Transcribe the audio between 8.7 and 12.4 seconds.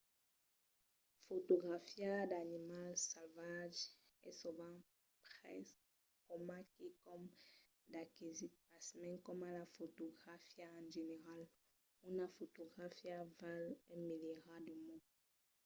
pasmens coma la fotografia en general una